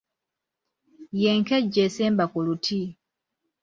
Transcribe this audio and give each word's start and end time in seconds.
Ye 1.21 1.29
nkejje 1.39 1.81
esemba 1.87 2.25
ku 2.31 2.39
luti. 2.45 2.81